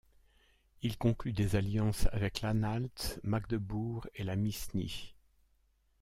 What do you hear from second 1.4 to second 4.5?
alliances avec l’Anhalt, Magdebourg et la